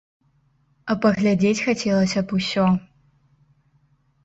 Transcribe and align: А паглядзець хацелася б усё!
А 0.93 0.95
паглядзець 1.03 1.63
хацелася 1.67 2.19
б 2.25 2.29
усё! 2.41 2.65